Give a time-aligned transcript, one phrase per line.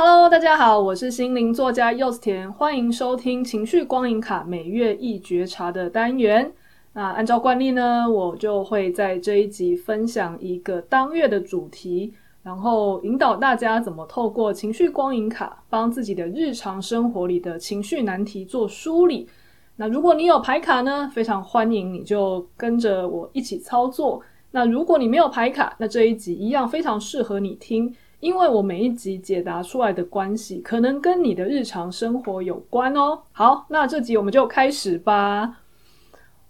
[0.00, 6.52] Hello，大家好，我是心灵作家柚子甜，欢迎收听情绪光影卡每月一觉察的单元。
[6.92, 12.12] 那按照惯例呢，我就会在这一集分享一个当月的主题，
[12.44, 19.28] 然后引导大家怎么透过情绪光影卡，帮自己的日常生活里的情绪难题做梳理。
[19.74, 24.22] 那如果你有牌卡呢，非常欢迎你就跟着我一起操作。
[24.52, 27.92] 那如果你没有牌卡，那这一集一样非常适合你听。
[28.20, 33.20] 因为我每一集解答出来的关系，可能跟你的日常生活有关哦。
[33.30, 35.60] 好，那这集我们就开始吧。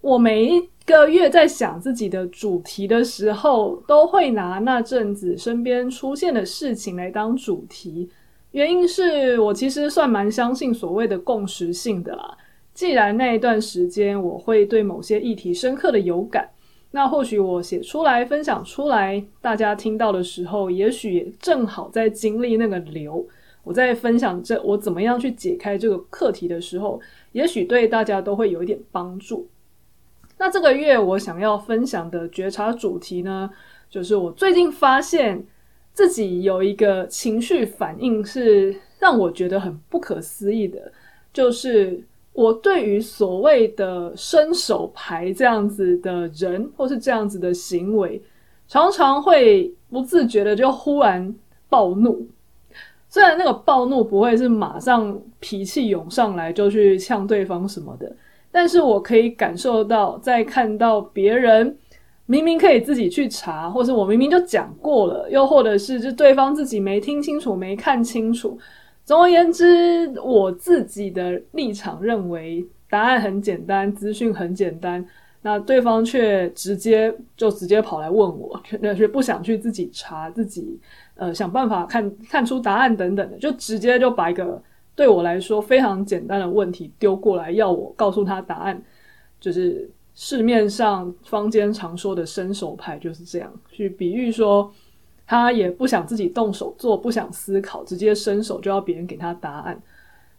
[0.01, 8.09] 我每一个月在想自己的主题的时候，都会拿那阵子身边出现的事情来当主题。
[8.51, 12.35] 原因是我其实算蛮相信所谓的共识性的啦。
[12.73, 16.49] 既然那一段时间我会对某些议题深刻的有感。
[16.91, 23.27] 那或许我写出来、分享出来，大家听到的时候，也许也正好在经历那个流。
[23.63, 26.99] 我在分享这我怎么样去解开这个课题的时候，
[27.33, 29.47] 也许对大家都会有一点帮助。
[30.39, 33.49] 那这个月我想要分享的觉察主题呢，
[33.87, 35.45] 就是我最近发现
[35.93, 40.91] 自己有一个情绪反应是让我觉得很不可思议的，
[41.31, 42.03] 就是。
[42.33, 48.21] 我对于所谓的伸手牌这样子的人，或是这样子的行为，
[48.67, 51.33] 常常会不自觉的就忽然
[51.67, 52.27] 暴怒。
[53.09, 58.15] 虽然那个暴怒不会是马上脾气涌上来就去呛对方什么的，
[58.51, 61.75] 但是我可以感受到，在看到别人
[62.27, 68.57] 明明可以自己去查，或是我明明就讲过了，又或者是就对方自己没听清楚、没看清楚。
[69.09, 75.03] 总而言之，我自己的立场认为答案很简单，资讯很简单，
[75.41, 80.79] 那对方却直接就直接跑来问我，那是不想去自己查，自己
[81.15, 84.61] 呃想办法看看出答案等等的，就直接就把一个
[84.93, 88.79] 对我来说非常简单的问题丢过来，要我告诉他答案，
[89.39, 94.71] 就是市面上坊间常说的伸手牌就是这样，去比喻说。
[95.29, 99.79] 他也不想自己动手做，不想思考，直接伸手就要别人给他答案。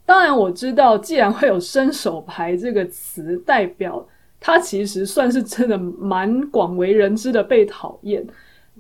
[0.04, 4.04] 当然，我知道，既然会有“伸手牌”这个词，代表
[4.40, 8.26] 他其实算是真的蛮广为人知的被讨厌。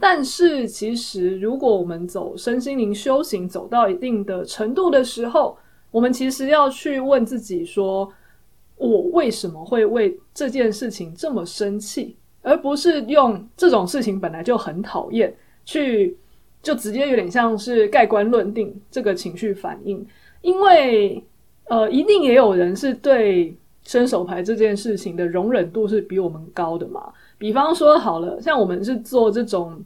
[0.00, 5.56] 但是，其实如果我们走身心灵修行走到一定的程度的时候，
[5.92, 8.12] 我们其实要去问自己说：
[8.74, 12.16] 我为什么会为这件事情这么生气？
[12.42, 15.32] 而不是用这种事情本来就很讨厌。
[15.64, 16.16] 去
[16.62, 20.06] 就直接有点像是盖棺论定这个情绪反应，
[20.42, 21.22] 因为
[21.68, 27.12] 呃，一定也有人是对伸手牌这件事情的容忍度是比我们高的嘛。
[27.38, 29.82] 比方说好了，像我们是做这种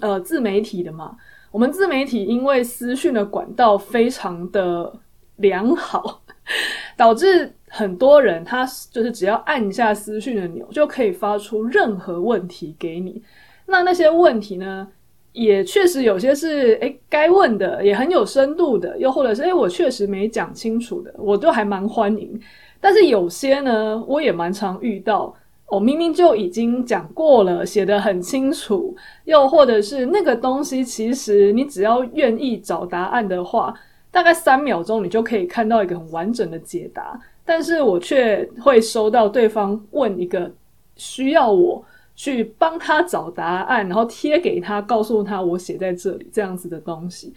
[0.00, 1.16] 呃自媒体的嘛，
[1.52, 4.92] 我们自媒体因为私讯的管道非常的
[5.36, 6.22] 良好，
[6.96, 13.22] 导致很多人他就是只要按一下私讯的钮，就可以发出任何问题给你。
[13.66, 14.88] 那那些问题呢？
[15.32, 22.38] 也确实有些是诶该问的，也很有深度的，又或者是诶我确实没讲清楚的，我都还蛮欢迎。
[22.80, 25.32] 但是有些呢，我也蛮常遇到，
[25.68, 33.72] 我明明就已经讲过了，写得很清楚，又或者是那个东西，其实你只要愿意找答案的话，
[34.10, 37.20] 大概三秒钟你就可以看到一个很完整的解答。
[37.44, 40.50] 但是我却会收到对方问一个
[40.96, 41.84] 需要我。
[42.22, 47.32] 去帮他找答案，然后贴给他，告诉他我写在这里这样子的东西。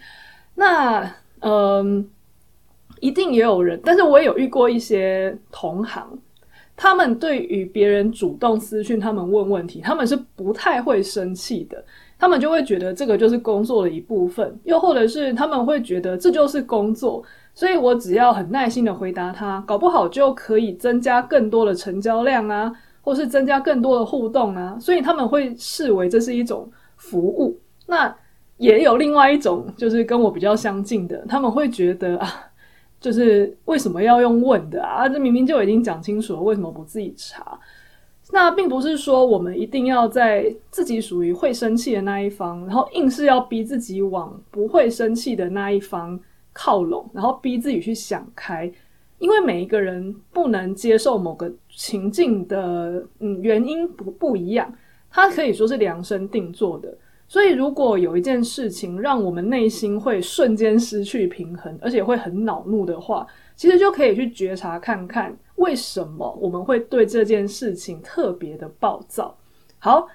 [0.54, 2.06] 那嗯，
[3.00, 6.06] 一定也有人，但是我也有遇过一些同行，
[6.76, 11.82] 他们对于别人主动私讯他们问问题，他们是不太会生气的，
[12.18, 17.24] 他们就会觉得这个就是工作的一部分，又或者是他们会觉得这就是工作，
[17.54, 22.70] 所以我只要很耐心的回答他，搞不好就可以增加更多的成交量啊。
[23.04, 26.66] 或是增加更多的互动啊，所以他们会视为这是一种
[26.96, 27.54] 服务。
[27.86, 28.12] 那
[28.56, 32.26] 也有另外一种，就是跟我比较相近的，他们会觉得啊，
[32.98, 35.06] 就是为什么要用问的啊？
[35.06, 37.60] 这明明就已经讲清楚了，为什么不自己查？
[38.32, 46.18] 那并不是说我们一定要在自己属于会生气的那一方，然后硬是要逼自己往不会生气的那一方
[46.54, 48.72] 靠拢，然后逼自己去想开。
[49.24, 54.70] 因为每一个人不能接受某个情境的嗯原因不不一样，
[55.10, 56.94] 它可以说是量身定做的。
[57.26, 63.26] 所以如果有一件事情让我们内心会瞬间失去平衡，而且会很恼怒的话，
[63.56, 69.34] 其实就可以去觉察看看为什么我们会对这件事情特别的暴躁。
[69.78, 70.06] 好，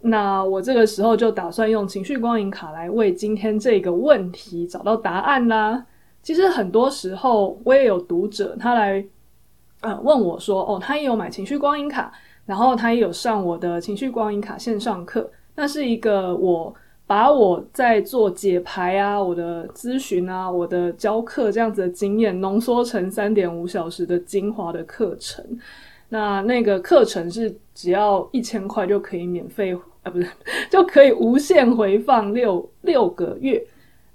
[0.00, 5.84] 那我这个时候就打算用情绪光影卡来为今天这个问题找到答案啦。
[6.24, 9.04] 其实很多时候我也有读者他来
[9.82, 12.12] 呃问我说，哦，他也有买情绪光影卡，
[12.46, 16.74] 然后他也有上我的情绪光影卡线上课，那是一个我
[17.06, 25.44] 把我在做解牌啊、我的咨询啊、我的教课这样子的经验浓缩成三点五小时的精华的课程。
[26.08, 30.26] 那那个课程是只要一千块就可以免费啊，不是
[30.70, 33.62] 就可以无限回放六六个月。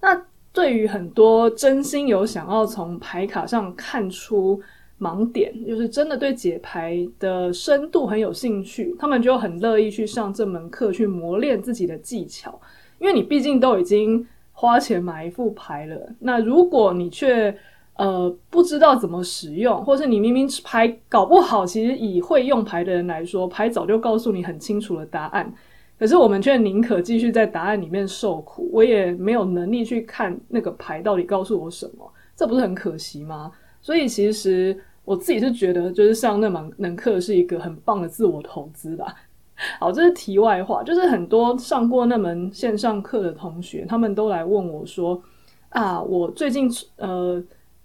[0.01, 0.19] 那
[0.59, 4.59] 对于很多真心有想要从牌卡上看出
[4.99, 12.59] 盲点，就是真的对解牌的深度很有兴趣，他们就很乐意去上这门课去磨练自己的技巧。
[12.99, 17.55] 因为你毕竟都已经花钱买一副牌了，那如果你却
[17.95, 25.53] 呃，不知道怎么使用，或是你明明牌搞不好，其实以会用牌的人来说，牌早就告诉你很清楚的答案，
[25.99, 28.69] 可是我们却宁可继续在答案里面受苦。
[28.71, 33.51] 我也没有能力去看那个牌到底告诉我什么，这不是很可惜吗？
[33.81, 39.13] 所以其实我自己是觉得，就是上那门门课是一个很棒的自我投资吧。
[39.79, 45.21] 好，这是题外话，就是很多上过那门线上课的同学，他们都来问我说
[45.69, 47.43] ：“啊，我最近呃。”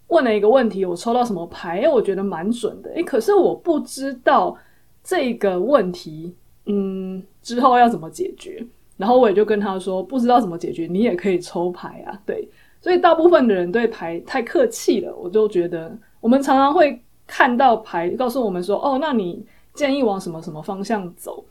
[0.09, 1.89] 问了一个问题，我抽到什么牌？
[1.89, 2.93] 我觉得蛮准的。
[2.95, 4.55] 哎，可是我不知道
[5.03, 6.33] 这个问题，
[6.67, 8.65] 嗯，之后要怎么解决。
[8.97, 12.19] 然后我也就跟他说，不知道怎么解决，你也可以抽牌啊。
[12.25, 12.49] 对，
[12.81, 19.45] 所以大部分的人对牌太客气了，我就觉得我们常常会看到牌告诉我们说，哦，那你
[19.75, 21.45] 建议往什么什么方向走，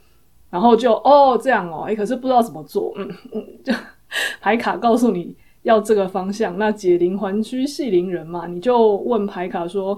[0.49, 3.73] 然后就哦这样哦，哎，可是不知道怎么做，嗯嗯，就
[4.39, 5.35] 牌卡告诉你。
[5.63, 9.97] 要这个方向，那解铃还须系铃人嘛，你就问牌卡说，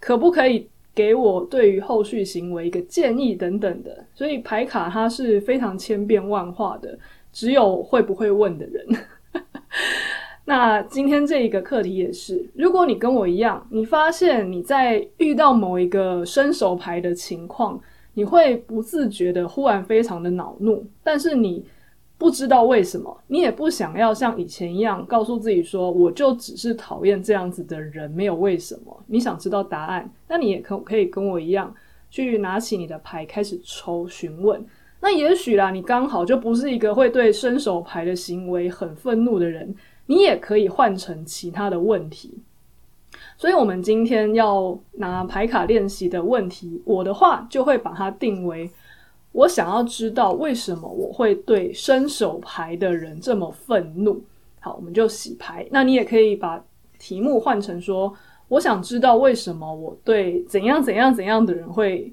[0.00, 0.68] 可不可以
[0.98, 4.04] 给我对于后续行为一个建议等等的。
[4.12, 6.98] 所以牌卡它是非常千变万化的，
[7.32, 8.84] 只有会不会问的人。
[10.44, 17.80] 那今天这一个课题也是，如果你跟我一样，你发现你在遇到某一个伸手牌的情况，
[18.14, 21.64] 你会不自觉的忽然非常的恼怒，但是你。
[22.18, 29.04] 不知道为什么，你也不想要像以前一样告诉自己说，我就只是讨厌这样子的人，没有为什么。
[29.06, 31.72] 你想知道答案，那你也可可以跟我一样，
[32.10, 34.66] 去拿起你的牌开始抽询问。
[35.00, 39.72] 那也许啦，你刚好就不是一个会对伸手牌的行为很愤怒的人，
[40.06, 42.34] 你也可以换成其他的问题。
[43.36, 48.68] 所以，我们今天要拿牌卡练习的问题，我的话就会把它定为。
[49.38, 54.20] 我想要知道为什么我会对伸手牌的人这么愤怒。
[54.58, 55.64] 好，我们就洗牌。
[55.70, 56.60] 那你也可以把
[56.98, 58.12] 题目换成说：
[58.48, 62.12] 我想知道为什么我对怎样怎样怎样的人会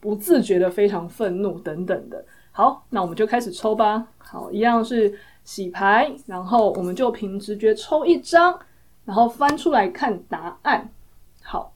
[0.00, 2.22] 不自觉的非常愤怒等等的。
[2.52, 4.06] 好，那我们就开始抽吧。
[4.18, 8.58] 好，一样是洗牌，然后我们就凭直觉抽一张，
[9.06, 10.90] 然后翻出来看答案。
[11.42, 11.72] 好，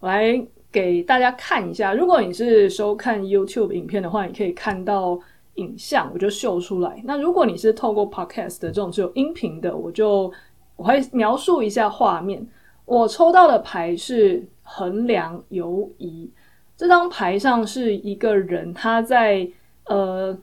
[0.00, 0.46] 我来。
[0.72, 5.18] 给大家看一下，如果你是收看 YouTube 影片的话，你可以看到
[5.56, 7.02] 影像，我就秀出来。
[7.04, 10.32] 那如果你是透过 Podcast 的这种只有音频的，我就
[10.76, 12.44] 我会描述一下画面。
[12.86, 16.30] 我抽到的牌是衡量犹疑，
[16.74, 19.46] 这张牌上是一个人，他在
[19.84, 20.36] 呃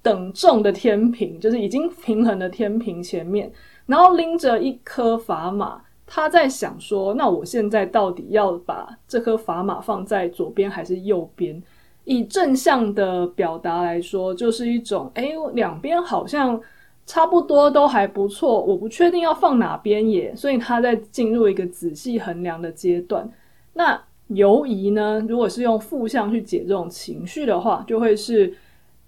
[0.00, 3.52] 等重的天平，就是已经平衡的天平前面，
[3.84, 5.82] 然后拎着一颗砝码。
[6.16, 11.60] 他在想说：“那我现在到底要把这颗砝码放在左边还是右边？”
[12.04, 16.60] 以正向的表达来说，就是一种“诶，两边好像
[17.04, 23.28] 差不多，都还不错，我不确定要放哪边耶。”所以他在进入一个仔细衡量的阶段。
[23.72, 25.20] 那犹疑呢？
[25.28, 28.54] 如果是用负向去解这种情绪的话，就会是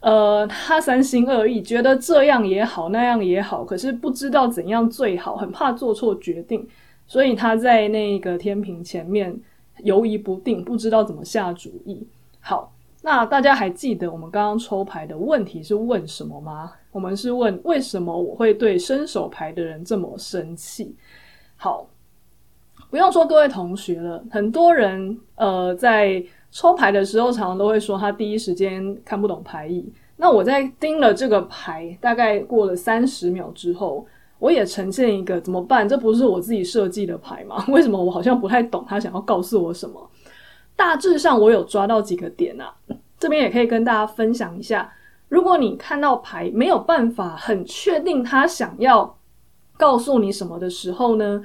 [0.00, 6.66] 呃，他三心二意，觉得这样也好，那样也好，可是不知道怎样最好，很怕做错决定。
[7.08, 9.34] 所以他在那个天平前面
[9.84, 12.06] 犹疑不定，不知道怎么下主意。
[12.40, 12.72] 好，
[13.02, 16.72] 那大家还记得我们刚刚抽牌的问题是问什么吗？
[16.90, 20.96] 我们是问为什么我会对伸手牌的人这么生气？
[21.56, 21.86] 好，
[22.90, 26.20] 不用说各位同学了，很多人呃在
[26.50, 29.86] 抽牌的时候，常常都会说他第一时间看不懂牌意。
[30.16, 34.04] 那我在盯了这个牌，大概过了三十秒之后。
[34.38, 35.88] 我也呈现一个怎么办？
[35.88, 37.64] 这不是我自己设计的牌吗？
[37.68, 40.10] 为什么我好像不太懂他想要告诉我什么？
[40.76, 42.74] 大致上我有抓到几个点啊，
[43.18, 44.92] 这边也可以跟大家分享一下。
[45.28, 49.18] 如果你看到牌没有办法很确定他想要
[49.76, 51.42] 告诉你什么的时候呢，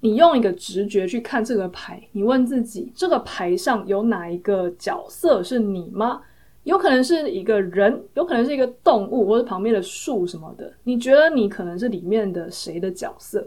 [0.00, 6.20] 你用一个直觉去看这个牌，你问自己：这个牌上有哪一个角色是你吗？
[6.64, 10.72] 有可能是一个人，有可能是一个动物，或者旁边的树什么的。
[10.84, 13.46] 你觉得你可能是里面的谁的角色？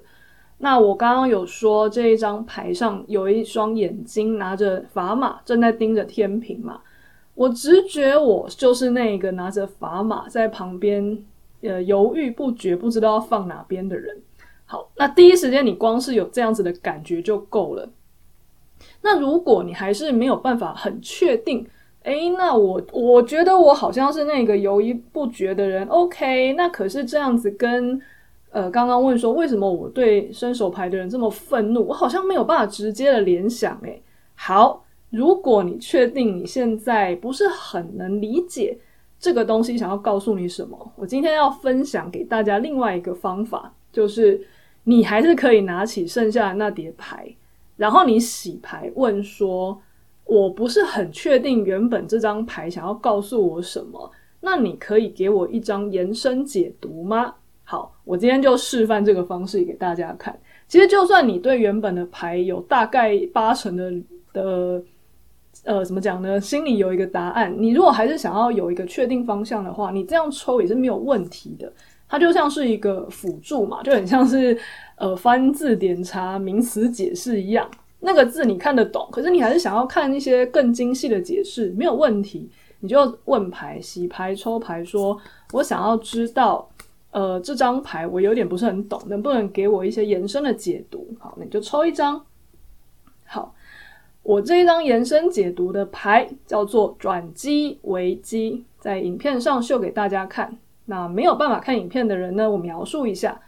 [0.58, 6.80] 那我刚刚有说这一张牌上有一双眼睛拿着砝码正在盯着天平嘛？
[7.34, 11.18] 我直觉我就是那个拿着砝码在旁边
[11.62, 14.18] 呃犹豫不决，不知道要放哪边的人。
[14.66, 17.90] 好，那第一时间你光是有这样子的感觉就够了。
[19.02, 21.68] 那如果你还是没有办法很确定，
[22.06, 25.86] 诶，那我我觉得我好像是那个犹豫不决的人。
[25.88, 28.02] OK，那可是这样子跟
[28.50, 33.80] 呃刚刚问说为什么我对伸手牌的人这么愤怒，我好像没有办法直接的联想。
[33.84, 34.02] 诶，
[34.36, 34.82] 好。
[35.12, 38.78] 如果你确定你现在不是很能理解
[39.18, 44.46] 这个东西想要告诉你什么，我今天要分享给大家另外一个方法，就是
[44.84, 47.34] 你还是可以拿起剩下的那叠牌，
[47.78, 49.80] 然后你洗牌问说
[50.26, 60.38] ：“我不是很确定原本这张牌想要告诉我什么，那你可以给我一张延伸解读吗？”好，我今天就示范这个方式给大家看。
[60.68, 63.94] 其实就算你对原本的牌有大概八成的
[64.34, 64.84] 的。
[65.64, 66.40] 呃，怎么讲呢？
[66.40, 67.56] 心里有一个答案。
[67.58, 71.72] 你如果还是想要有一个确定方向的话，你这样抽也是没有问题的。
[72.10, 74.56] 它就像是一个辅助嘛，就很像是
[74.98, 77.68] 呃翻字典查名词解释一样。
[78.06, 82.50] 那个字你看得懂，可是你还是想要看一些更精细的解释，没有问题。
[82.80, 85.20] 你就问牌、洗牌、抽牌说，
[85.52, 86.70] 我想要知道，
[87.12, 91.08] 呃，这张牌我有点不是很懂，能不能给我一些延伸的解读？
[91.20, 92.24] 好，那你就抽一张。
[93.26, 93.54] 好。
[94.22, 100.58] 我这一张延伸解读的牌叫做转机危机，在影片上秀给大家看。
[100.86, 103.40] 那没有办法看影片的人呢，我描述一下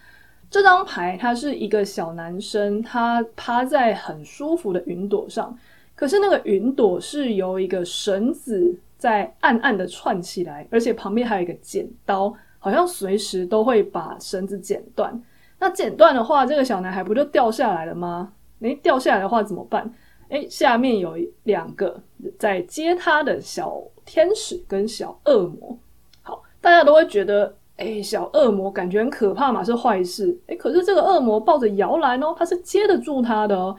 [0.49, 1.17] 这张牌。
[1.19, 5.57] 它是一个小男生，他趴在很舒服的云朵上，
[5.95, 15.21] 可是那个云朵是由一个绳子在暗暗的串起来，而且旁边还有一个剪刀，好像随时都会把绳子剪断。
[15.59, 18.33] 那剪断的话，这个小男孩不就掉下来了吗？
[18.61, 19.91] 诶，掉下来的话怎么办？
[20.29, 22.01] 诶，下面有两个
[22.37, 25.77] 在接他的小天使跟小恶魔。
[26.21, 30.37] 好，大家都会觉得，诶，小恶魔感觉很可怕嘛，是坏事。
[30.47, 33.75] 诶，可是这个恶魔抱着摇篮哦，他是接得住他的哦。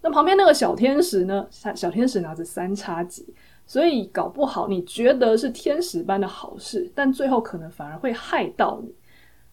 [0.00, 1.46] 那旁边那个小天使呢？
[1.50, 3.26] 小天使拿着三叉戟，
[3.66, 8.94] 所以搞不好你觉得是天使般的好事，但最后可能反而会害到你。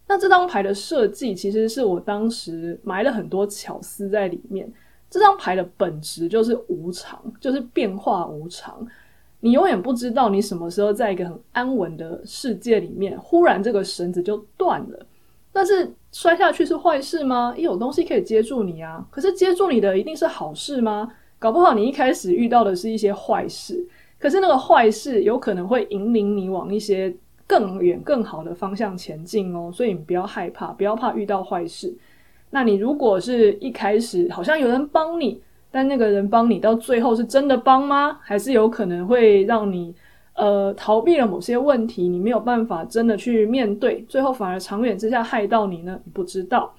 [0.08, 4.72] 那这张牌的设计其实是我当时埋了很多巧思在里面。
[5.10, 8.86] 这张牌的本质就是无常，就是变化无常。
[9.46, 15.06] 你永远不知道你什么时候在一个很安稳的世界里面，忽然这个绳子就断了。
[15.54, 17.54] 但是摔下去是坏事吗？
[17.56, 19.06] 也有东西可以接住你啊。
[19.12, 21.14] 可是接住你的一定是好事吗？
[21.38, 23.88] 搞不好你一开始遇到的是一些坏事，
[24.18, 29.70] 可是那个坏事有可能会引领你往一些更远、更好的方向前进哦。
[29.72, 31.96] 所以你不要害怕，不要怕遇到坏事。
[32.50, 35.40] 那你如果是一开始好像有人帮你，
[35.76, 38.18] 但那个人帮你到最后是真的帮吗？
[38.22, 39.94] 还是有可能会让你
[40.36, 46.00] 呃逃避了某些问题，你没有办法真的去面对，最后反而长远之下害到你呢？
[46.06, 46.74] 你不知道。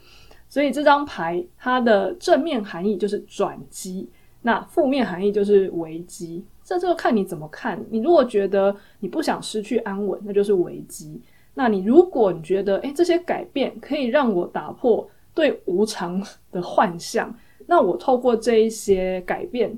[0.48, 4.08] 所以这张牌它的正面含义就是转机，
[4.40, 6.42] 那负面含义就是危机。
[6.64, 7.78] 这这个看你怎么看。
[7.90, 11.20] 你如果觉得你不想失去安稳，那就是危机。
[11.52, 15.06] 那你如果你觉得诶，这些改变可以让我打破。
[15.34, 16.18] 对无常
[16.50, 17.30] 的幻象，
[17.66, 19.76] 那我透过这一些改变，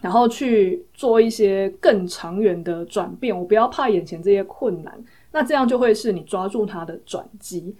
[0.00, 3.38] 然后去做一些更长远的转变。
[3.38, 7.74] 我不要怕眼前这些困难，那这样就会是你抓住它的转机。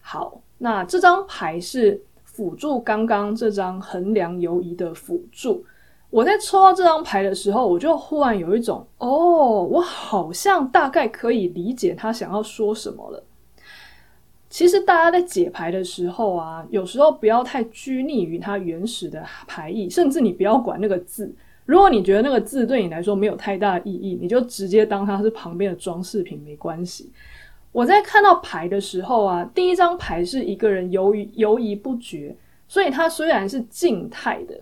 [0.00, 5.64] 好，那这张牌是辅助刚刚这张衡量犹疑的辅助。
[6.08, 13.22] 我在抽到这张牌的时候，我就忽然有一种，哦，我好像大概可以理解他想要说什么了。
[14.50, 21.32] 其实大家在解牌的时候啊，有时候不要太拘泥于它原始的牌意，甚至你不要管那个字。
[21.64, 27.12] 如果你觉得那个字对你来说没有太大意义，你就直接当它是旁边的装饰品，没关系。
[27.70, 32.34] 我在看到牌的时候啊，第一张牌是一个人犹豫犹疑不决，
[32.66, 34.60] 所以它虽然是静态的，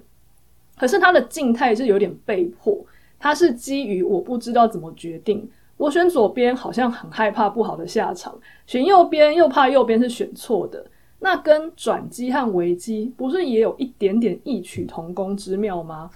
[0.76, 2.78] 可是它的静态是有点被迫，
[3.18, 5.48] 它是基于我不知道怎么决定。
[5.78, 10.84] 我选左边好像很害怕不好的下场，选右边又怕右边是选错的。
[11.20, 16.10] 那跟转机和危机不是也有一点点异曲同工之妙吗？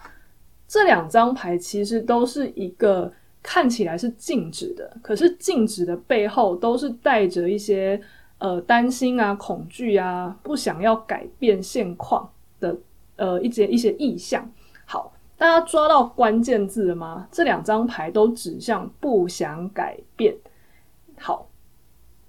[0.69, 8.01] 这两张牌其实都是一个看起来是静止的，可是静止的背后都是带着一些
[8.39, 12.29] 呃担心啊、恐惧啊、不想要改变现况
[12.59, 12.77] 的
[13.17, 14.51] 呃一些一些意向。
[14.85, 15.13] 好。
[15.43, 17.27] 大家抓到关键字了吗？
[17.33, 20.33] 这两张牌都指向不想改变。
[21.19, 21.49] 好，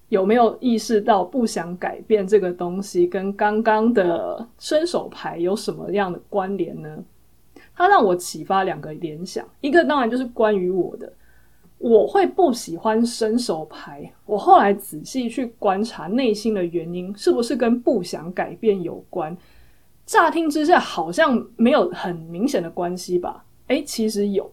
[0.09, 7.03] 有没有意识到不想改变这个东西跟刚刚的伸手牌有什么样的关联呢？
[7.75, 11.13] 它让我启发两个联想，一个当然就是关于我的，
[11.77, 14.11] 我会不喜欢伸手牌。
[14.25, 19.37] 我后来仔细去观察内心的原因，是不是跟不想改变有关？
[20.05, 23.45] 乍听之下好像没有很明显的关系吧？
[23.67, 24.51] 诶，其实有，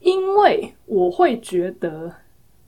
[0.00, 2.12] 因为我会觉得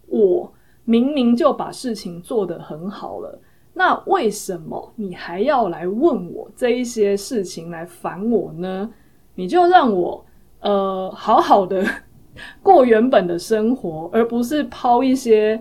[0.07, 0.53] 我
[0.85, 3.41] 明明就把事情做得很好了，
[3.73, 8.91] 那为什么你还要来问我这一些事情来烦我呢？
[9.35, 10.25] 你就让我
[10.61, 11.85] 呃好好的
[12.63, 15.61] 过原本的生活，而不是抛一些。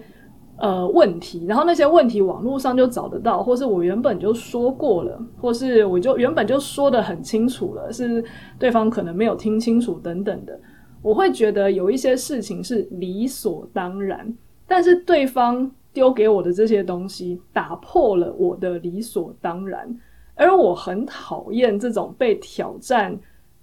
[0.58, 8.24] 呃，问题，然后那些问题网络上就找得到，或是我原本就说过了，或是我就原本就说得很清楚了，是
[8.58, 10.58] 对方可能没有听清楚等等的，
[11.02, 14.34] 我会觉得有一些事情是理所当然，
[14.66, 19.94] 但是对方丢给我的这些东西打破了我的理所当然，
[20.36, 23.14] 而我很讨厌这种被挑战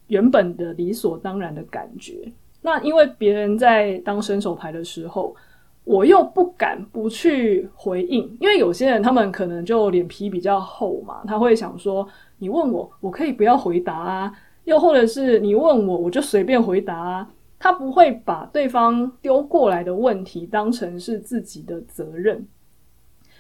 [0.09, 2.31] 原本的理所当然的感觉。
[2.61, 5.35] 那因为别人在当伸手牌的时候。
[5.85, 12.07] 我又不敢不去回应，因为有些人他们可能就脸皮比较厚嘛，他会想说：
[12.39, 14.33] 你问我，我可以不要回答啊；
[14.65, 17.29] 又或者是你问我，我就随便回答啊。
[17.59, 22.47] 他不会把对方丢过来的问题当成是自己的责任。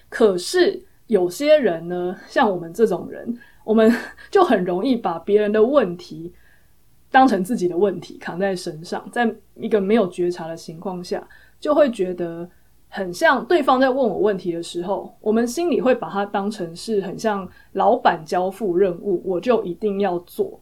[0.08, 3.92] 可是有些人呢，像我们这种人，我们
[4.30, 6.32] 就很容易把别人的问题
[7.10, 11.24] 当成自己的问题扛在身上，在一个没有觉察的情况下。
[11.62, 12.46] 就会觉得
[12.88, 20.60] 很像对方在问我问题的时候，我们心里会把它当成是很像老板交付任务，我就一定要做。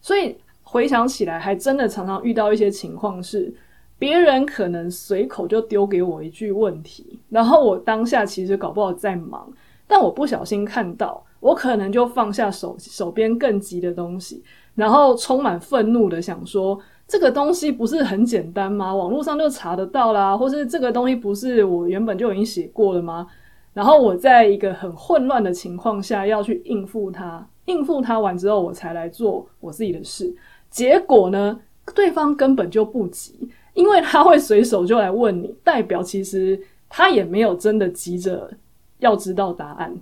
[0.00, 3.54] 所以回想起来，还真的常常遇到一些情况是，
[3.96, 9.48] 别人可能随口就丢给我一句问题，然后我当下其实搞不好在忙，
[9.86, 14.42] 但我不小心看到，我可能就放下手手边更急的东西，
[14.74, 16.76] 然后充满愤怒的想说。
[17.10, 18.94] 这个东西不是很简单吗？
[18.94, 23.26] 网络上就查得到啦，或是这个东西不是我原本就已经写过了吗？
[23.74, 30.32] 然后我在一个很混乱的情况下要去应付它，应付它完之后，我才来做我自己的事。
[30.70, 31.58] 结果呢，
[31.96, 38.48] 对方根本就不急，因为他会随手就来问你，代表其实他也没有真的急着
[39.00, 39.92] 要知道答案。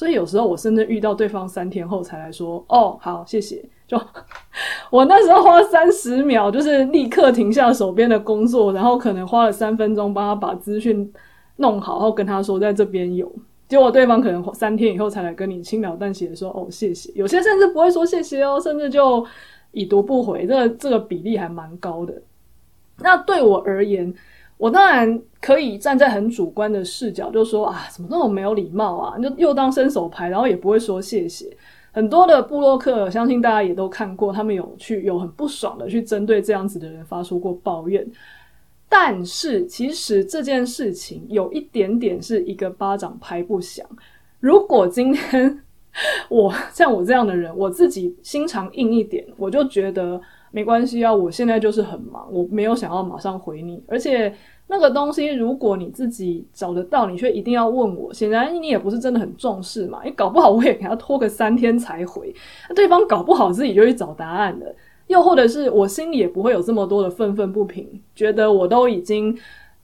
[0.00, 4.00] 所以有时候我甚至遇到对方三天后才来说：“哦，好，谢谢。”就
[4.88, 11.12] 我那时候花三十秒，就是立刻停下手边的工作，然后可能花了三分钟帮他把资讯
[11.56, 13.30] 弄好，然后跟他说在这边有。
[13.68, 19.22] 结果对方可能三天以后才来跟你轻描淡写的说哦谢谢，有些甚至不会说谢谢哦，甚至就
[19.72, 22.14] 已读不回，这个这个比例还蛮高的。
[23.02, 24.14] 那对我而言，
[24.60, 29.18] 我当然可以站在很主观的视角，就说啊，怎么那么没有礼貌啊？
[29.18, 31.46] 就又当伸手牌，然后也不会说谢谢。
[31.92, 38.06] 很多的布洛克，相信大家也都看过，他们有去有很不爽的去针对这样子的人发出过抱怨。
[38.86, 43.86] 但是其实这件事情有一点点是一个巴掌拍不响。
[44.40, 45.62] 如果今天
[46.28, 50.20] 我像我这样的人，我自己心肠硬一点，我就觉得
[50.50, 54.30] 没关系啊，我现在就是很忙，我没有想要马上回你，而且。
[54.72, 60.00] 那个东西，如果你自己找得到，你却一定要问我，显然你也不是真的很重视嘛。
[60.04, 62.32] 你搞不好我也给他拖个三天才回，
[62.72, 64.66] 对方搞不好自己就去找答案了。
[65.08, 69.36] 又或者是我心里也不会有这么多的愤愤不平，觉得我都已经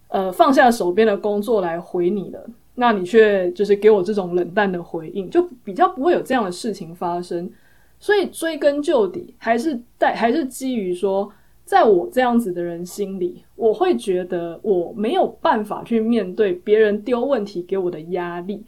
[0.06, 2.46] 呃放下手边的工作来回你了，
[2.76, 7.50] 那你却就是给我这种冷淡的回应，就比较不会有这样的事情发生。
[7.98, 11.28] 所以追根究底，还是带还是基于说。
[11.66, 18.64] 在我这样子的人心里，我会觉得我没有办法去面对别人丢问题给我的压力。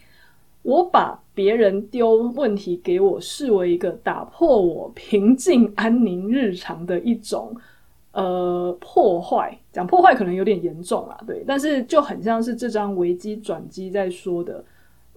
[0.62, 7.54] 我把别人丢问题给我视为一个打破我平静安宁日常的一种
[8.10, 9.56] 呃破坏。
[9.72, 14.62] 讲破坏可能有点严重啦，对，但是就很像是这张危机转机在说的。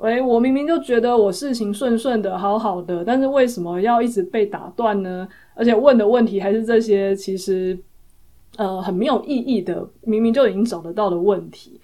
[0.01, 5.27] 喂，我明明就觉得我事情顺顺的，好好的，但是为什么要一直被打断呢？
[5.53, 7.77] 而且问的问题还是这些，其实
[8.57, 11.79] 呃很没有意义的，明明就已经找得到的问题。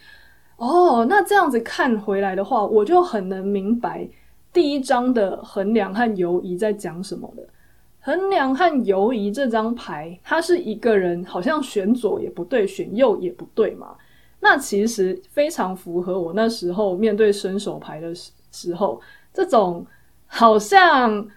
[0.55, 4.09] 哦，那这样子看回来的话，我就很能明白
[4.51, 7.43] 第一张的衡量和犹疑在讲什么了。
[7.99, 13.95] 衡量和犹疑这张牌，它是一个人好像选左也不对，选右也不对嘛。
[14.39, 19.01] 那其实非常符合我那时候面对伸手牌的时时候，
[19.33, 19.85] 这种
[20.25, 21.27] 好像。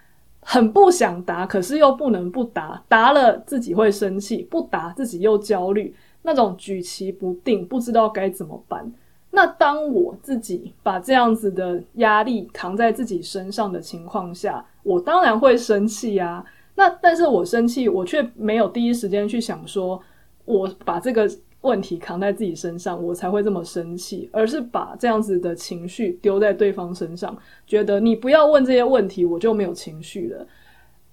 [0.43, 8.91] 很不想答，可是又不能不答，答了自己会生气，不答自己又焦虑，那种举棋不定，不知道该怎么办。
[9.29, 16.43] 那当我自己把这样子的压力扛在自己身上的情况下，我当然会生气呀。
[16.73, 20.01] 那但是我生气，我却没有第一时间去想说，
[20.45, 21.29] 我把这个
[21.61, 30.45] 问题扛在自己身上，我才会这么生气，而是把这样子的情绪丢在对方身上，觉得你不要问这些问题，我就没有情绪了。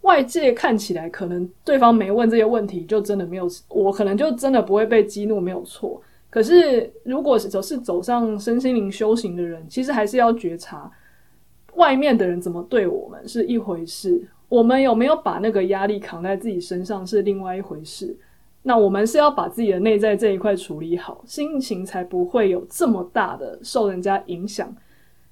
[0.02, 6.00] 外界看起来可能对方没问这些问题，就真的没有，我可能就真的不会被激怒，没有错。
[6.30, 10.90] 可是如果是走是走上身心灵修行的人，其实还是要觉察
[11.74, 18.16] 外面的人怎么对我们是一回事，我们有没有把那个压力扛在自己身上是另外一回事。
[18.62, 24.74] 那我们是要把自己的内在这一块处理好，心情才不会有这么大的受人家影响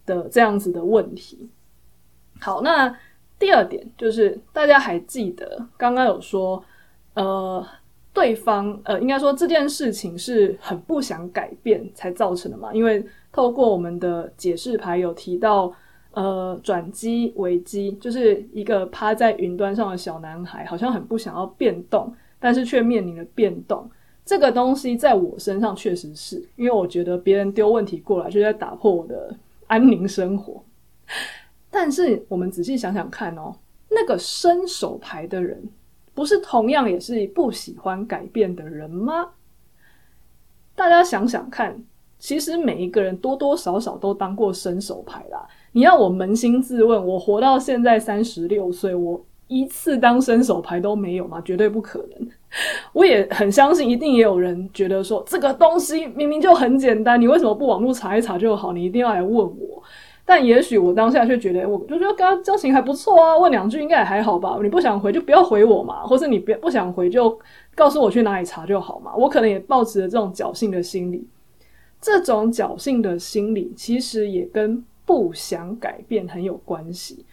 [0.07, 1.51] 的这样子的问题。
[2.41, 2.97] 好，那
[3.39, 6.63] 第二点就是大家还记得刚刚有说，
[7.15, 7.67] 呃，
[8.15, 12.73] 对方呃，应该说这件事情是很不想改变才造成的嘛？
[12.73, 15.71] 因为透过我们的解释牌有提到，
[16.13, 22.11] 呃，转机危机就是一个趴在云端上的小男孩，好像很不想要变动。
[22.39, 23.91] 但是却面临了变动，
[24.25, 29.35] 这个东西在我身上确实是因为我觉得别人丢问题过来，就在打破我的
[29.67, 30.63] 安宁生活。
[31.71, 33.55] 但是我们仔细想想看哦，
[33.89, 35.63] 那个伸手牌的人，
[36.15, 39.31] 不是同样也是不喜欢改变的人吗？
[40.75, 41.83] 大家想想看，
[42.19, 45.47] 其实每一个人多多少少都当过伸手牌啦。
[45.73, 49.25] 你要我扪心自问，我活到现在三十六岁，我。
[49.49, 51.41] 一次当伸手牌都没有吗？
[51.45, 52.29] 绝对不可能。
[52.93, 58.73] 我也很相信，一定也有人觉得说，这个东西明明就很简单，你为什么不网络查一查就好？
[58.73, 59.83] 你一定要来问我。
[60.25, 64.59] 但也许我当下却觉得，我就觉得刚刚交情还不错啊，问两句应该也还好吧。
[64.61, 67.39] 你不想回就不要回我嘛，或是你别不想回就
[67.75, 69.15] 告诉我去哪里查就好嘛。
[69.15, 71.29] 我可能也抱持了这种侥幸的心理。
[72.01, 77.26] 这种侥幸的心理其实也跟不想改变很有关系。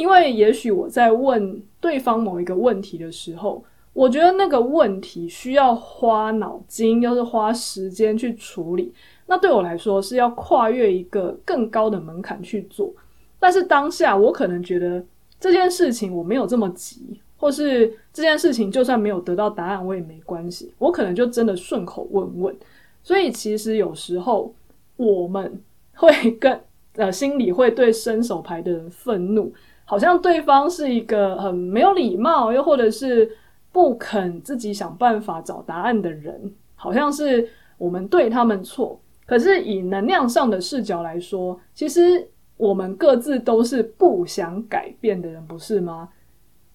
[0.00, 8.94] 因为也许我在问对方某一个问题的时候，我觉得那个问题需要花脑筋，又是花时间去处理。
[9.26, 12.90] 那对我来说是要跨越一个更高的门槛去做。
[13.38, 15.04] 但是当下我可能觉得
[15.38, 22.56] 这件事情我没有这么急，或是这件事情就算没有得到答案我也没关系，我可能就真的顺口问问。
[23.02, 24.54] 所以其实有时候
[24.96, 25.60] 我们
[25.94, 26.58] 会跟
[26.94, 29.52] 呃心里会对伸手牌的人愤怒。
[29.90, 33.28] 好像对方是一个很没有礼貌，又或者是
[33.72, 39.00] 不肯自己想办法找答案的人，好像是我们对他们错。
[39.26, 42.24] 可是以能量上的视角来说，其实
[42.56, 46.08] 我们各自都是不想改变的人，不是吗？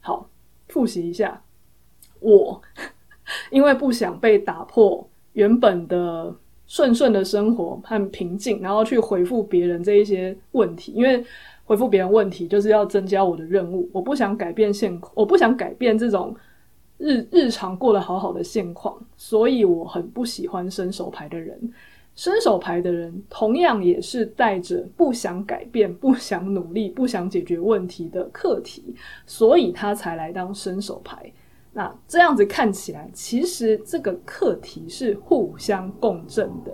[0.01, 0.27] 好，
[0.67, 1.41] 复习一下，
[2.19, 2.61] 我
[3.49, 6.35] 因为不想被打破原本的
[6.67, 11.23] 顺顺的生活和平静，然后去回复别人这一些问题，因为。
[11.65, 16.35] 回复别人问题就是要增加我的任务，我不想改变现，我不想改变这种
[16.97, 21.59] 日日常过得好好的现况，所以我很不喜欢伸手牌的人。
[22.15, 31.29] 伸手牌的人同样也是带着不想改变、不想努力、不想解决问题的课题，所以他才来当伸手牌。
[31.73, 36.71] 那这样子看起来，其实这个课题是互相共振的。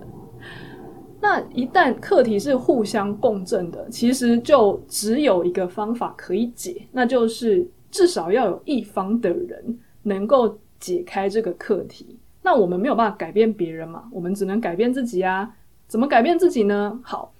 [1.22, 12.18] 那一旦课题是互相共振的，其实就只有一个方法可以解，那就是至少要有一方的人能够解开这个课题。
[12.42, 15.48] 那我们没有办法改变别人嘛，我们只能改变自己啊。
[15.88, 17.00] 怎么改变自己呢？
[17.04, 17.32] 好，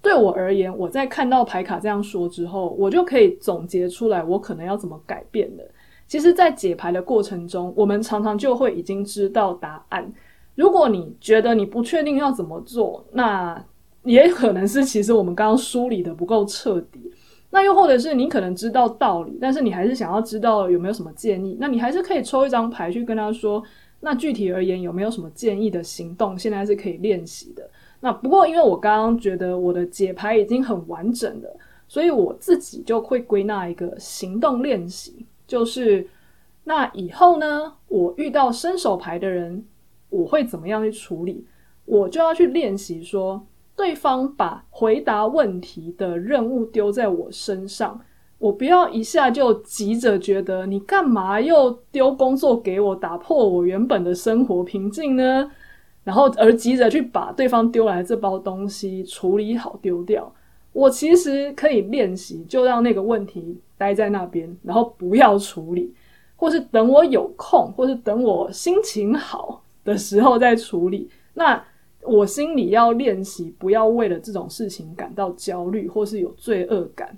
[0.00, 5.68] 对我而言，我在看到牌卡这样说之后，我就可以总结出来我可能要怎么改变的。
[6.06, 10.10] 其实，在解牌的过程中，我们常常就会已经知道答案。
[10.58, 13.64] 如果你觉得你不确定要怎么做，那
[14.02, 17.00] 也可能是其实我们刚刚梳理的不够彻底。
[17.50, 23.62] 那又或者是你可能知道道理，但是你还是想要知道有没有什么建议，那你还是可以抽一张牌去跟他说。
[24.00, 27.70] 那具体而言有没有什么建议的行动，现在是可以练习的。
[28.00, 36.04] 那不过因为我刚刚觉得我的解牌已经很完整了，所以我自己就会归纳一个行动练习，就是
[36.64, 39.64] 那以后呢，我遇到伸手牌的人。
[40.10, 41.44] 我会怎么样去处理？
[41.84, 48.00] 我就要去练习说，对方把回答问题的任务丢在我身上，
[48.38, 55.50] 我不要一下就急着觉得你干嘛又丢工作给我，打破我原本的生活平静呢？
[56.04, 60.32] 然后而急着去把对方丢来这包东西处理好丢掉。
[60.72, 65.92] 我其实可以练习，就让那个问题待在那边，然后不要处理，
[66.36, 71.10] 或是等我有空，或是等我心情好的时候再处理。
[71.32, 71.64] 那
[72.02, 77.16] 我心里要练习，不要为了这种事情感到焦虑，或是有罪恶感。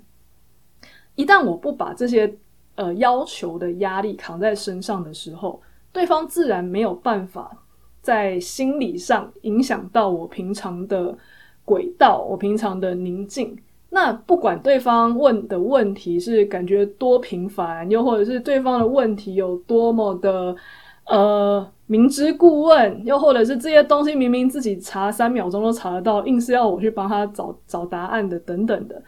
[1.15, 2.33] 一旦我不把这些
[2.75, 7.55] 呃要求的压力扛在身上的时候，对方自然没有办法
[8.01, 11.15] 在心理上影响到我平常的
[11.63, 13.57] 轨道，我平常的宁静。
[13.93, 20.55] 那不管对方问的问题是感觉多频繁，又或者是对方的问题有多么的
[21.05, 29.03] 呃明知故问，又或者是这些东西明明自己查三秒钟都查得到，硬是要我去帮他找找答案的等等的。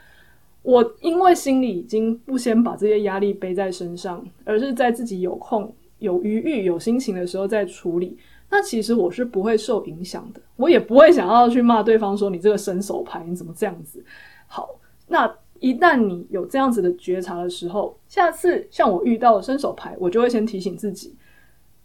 [0.63, 8.17] 我因为心里已经不先把这些压力背在身上，而是在自己有空、有余裕、有心情的时候再处理。
[8.49, 14.03] 那其实我是不会受影响的，我也不会想要去骂对方说你这个伸手牌你怎么这样子。
[14.45, 14.69] 好，
[15.07, 21.15] 那一旦你有这样子的觉察的时候，下次像我遇到伸手牌，我就会先提醒自己，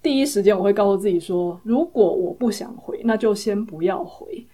[0.03, 4.47] 第一时间我会告诉自己说，如果我不想回，那就先不要回。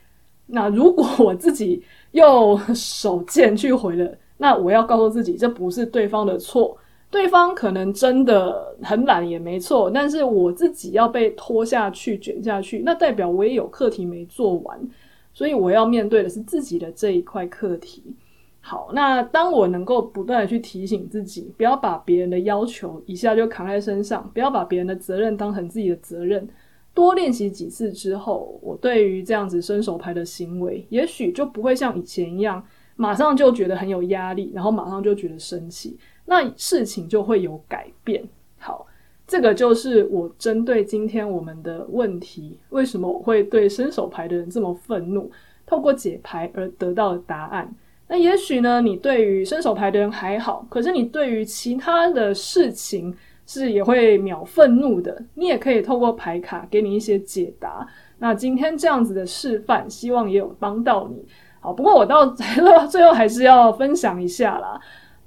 [0.47, 6.77] 那如果我自己又手贱去回了，那我要告诉自己，这不是对方的错，
[7.11, 14.79] 对方可能真的很懒也没错，但是我自己要被拖下去卷下去，那代表我也有课题没做完，
[15.33, 18.03] 所以我要面对的是自己的这一块课题。
[18.67, 26.49] 好，那当我能够不断的去提醒自己，不要把别人的要求一下就扛在身上，不要把别人的责任当成自己的责任。
[26.95, 32.65] 多练习几次之后，我对于这样子伸手牌的行为，也许就不会像以前一样，
[32.97, 38.27] 马上就觉得很有压力，然后马上就觉得生气，那事情就会有改变。
[38.57, 38.87] 好，
[39.27, 45.31] 这个就是我针对今天我们的问题，为什么我会对伸手牌的人这么愤怒？
[45.67, 47.71] 透过解牌而得到的答案。
[48.07, 53.15] 那也许呢，你对于伸手牌的人还好，可是你对于其他的事情，
[53.47, 57.87] 是也会秒愤怒的，你也可以透过牌卡给你一些解答。
[58.19, 61.25] 那今天这样子的示范，希望也有帮到你。
[61.61, 62.27] 好，不过我到
[62.89, 64.79] 最后还是要分享一下啦。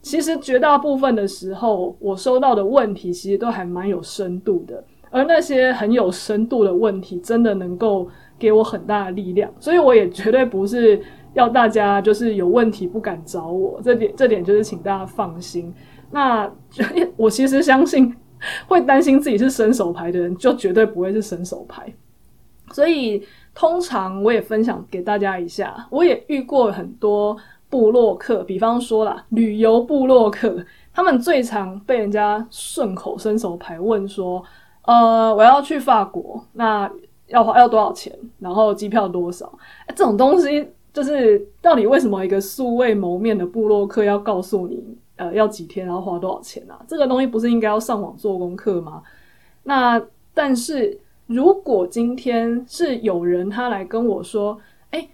[0.02, 8.08] 其实绝大部分的时候，我收到的问题其实都还蛮有深度的，而那些很有深度的问题，真的能够
[8.40, 9.52] 给我很大的力量。
[9.60, 11.02] 所以我也绝对不是
[11.34, 15.74] 要大家就是有问题不敢找我，这点这点就是请大家放心。
[16.12, 16.50] 那
[17.18, 18.16] 我其实相信，
[18.68, 21.94] 会担心自己是伸手牌的人，就绝对不会是伸手牌。
[22.72, 27.36] 所以通常我也分享给大家一下，我也遇过很多
[27.70, 34.44] 部落客，比方说啦，旅游部落客，他们最常被人家顺口伸手牌问说
[34.86, 36.92] ：“呃，我要去法国，那
[37.28, 38.14] 要花要多少钱？
[38.40, 39.52] 然后机票多少？”，
[39.96, 44.84] 这种东西就是到底为什么一个素未谋面的部落客要告诉你？
[45.16, 46.84] 呃，要几天，然后花多少钱啊？
[46.88, 49.04] 这个东西不是应该要上网做功课吗？
[49.62, 50.02] 那
[50.34, 55.08] 但是如果今天是有人他来跟我说，哎，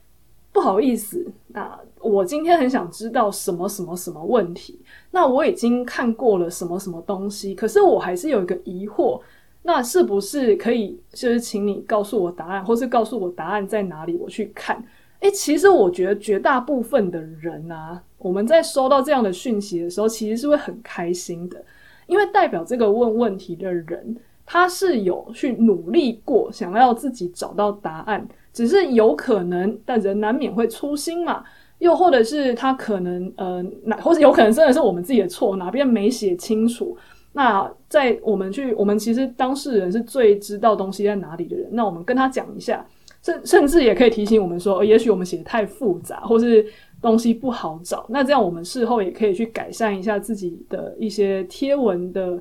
[0.54, 4.80] 不好意思，那我今天很想知道什么什么什么问题，
[5.12, 9.20] 那我已经看过了什么什么东西，可是我还是有一个疑惑，
[9.64, 14.82] 那是不是可以就是请你告诉我答案，或是告诉我答案在哪里，我去看？
[15.24, 21.64] 诶，其实我觉得绝大部分的人啊，我们在收到这样的讯息的时候，其实是会很开心的，
[22.08, 31.42] 因为代表这个问问题的人，他是有去努力过，想要自己找到答案，只是有可能，但人难免会粗心嘛，
[31.80, 36.98] 又或者是他可能呃，哪或者有可能真的是我们自己的错，哪边没写清楚。
[37.32, 42.86] 那在我们去，我们其实当事人是最知道东西在哪里的人，那我们跟他讲一下。
[43.24, 46.66] 甚甚至也可以提醒我们说，也许我们写的太复杂，或是
[47.02, 48.06] 东西不好找。
[48.10, 52.38] 那这样我们事后也可以去改善一下自己的一些贴文的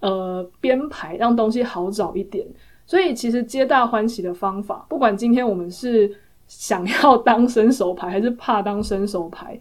[0.00, 2.44] 呃编排，让东西好找一点。
[2.84, 6.12] 所以其实皆大欢喜的方法，不管今天我们是
[6.48, 9.56] 想要当伸手牌，还是怕当伸手牌，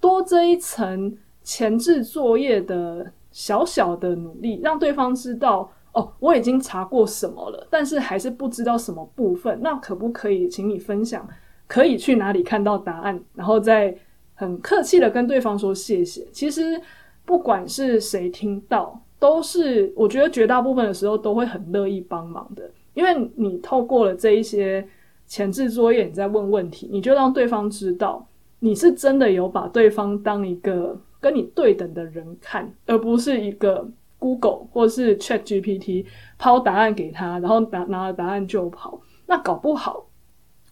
[0.00, 5.68] 多这一层前置作业的小小的努力，让对方知道。
[5.94, 9.58] 哦，我已经查过什么了，但是还是不知道什么部分。
[9.62, 11.26] 那可不可以请你分享？
[11.68, 13.18] 可以去哪里看到答案？
[13.32, 13.96] 然后再
[14.34, 16.26] 很客气的跟对方说谢谢。
[16.32, 16.80] 其实
[17.24, 24.84] 不管是谁听到，都是我觉得绝大部分的时候都会很乐意帮忙的，因为你透过了这一些
[25.28, 28.26] 前置作业，你在问问题，你就让对方知道
[28.58, 33.88] 你是真的有把对方当一个跟你对等的人看，而不是一个。
[34.24, 36.06] Google 或是 ChatGPT
[36.38, 38.98] 抛答案给他，然后拿拿了答案就跑。
[39.26, 40.06] 那搞不好，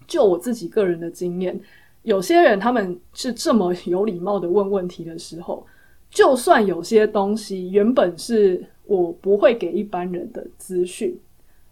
[0.07, 1.61] 就我自己个人的经验，
[2.03, 5.67] 有些人他们是这么 有礼貌的问问题的时候，
[6.09, 11.15] 就算有些东西原本是我不会给一般人的资讯，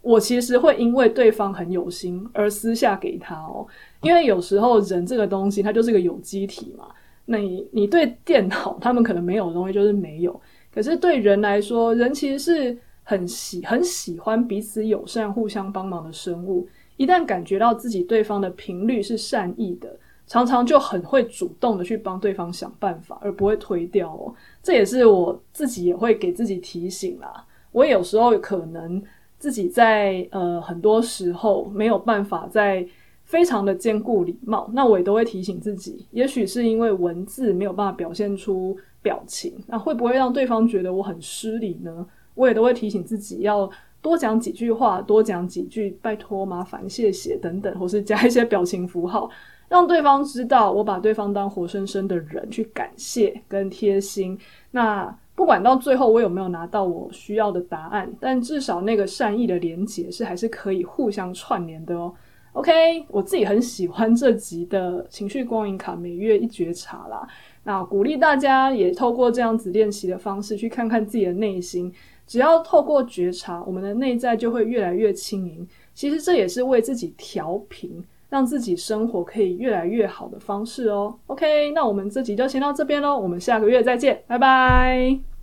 [0.03, 3.67] 我其实会因为对方很有心而私下给他哦。
[4.03, 6.89] 因为有时候人这个东西它就是个有机体嘛，
[7.27, 10.41] 那你你对电脑他们可能没有的东西就是没有，
[10.73, 16.69] 可是对人来说，人其实是很喜很喜欢彼此友善、互相帮忙的生物。
[16.97, 24.35] 一旦感觉到自己对方的频率是善意的，常常就很会主动的去帮对方想办法，而不会推掉哦。
[24.63, 27.45] 这也是我自己也会给自己提醒啦。
[27.73, 29.03] 我有时候可能
[29.39, 32.87] 自己在呃很多时候没有办法在
[33.25, 42.07] 非常的兼顾礼貌，那我也都会提醒自己，也许是因为文字没有办法表现出表情，那会不会让对方觉得我很失礼呢？
[42.35, 43.71] 我也都会提醒自己要。
[44.03, 49.29] 多讲几句话，多讲几句，拜托、麻烦、谢谢等等，或是加一些表情符号，
[49.69, 54.39] 让对方知道我把对方当活生生的人去感谢跟贴心。
[54.71, 62.11] 那不管到最后我有没有拿到我需要的答案，但至少那个善意的连结是还是可以互相串联的哦。
[62.55, 67.29] OK，我自己很喜欢这集的情绪光影卡每月一觉察啦。
[67.65, 71.93] 那鼓励大家也透过这样子练习的方式，去看看自己的内心。
[72.27, 75.67] 只要透过觉察，我们的内在就会越来越轻盈。
[75.93, 81.13] 其实这也是为自己调频，让自己生活可以越来越好的方式哦。
[81.27, 85.40] OK，那我们这集就先到这边喽，我们下个月再见，拜拜。